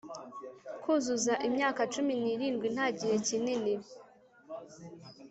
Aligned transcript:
kuzuza 0.81 1.33
imyaka 1.47 1.81
cumi 1.93 2.13
n'irindwi, 2.21 2.67
nta 2.75 2.87
gihe 2.97 3.15
kinini, 3.27 3.73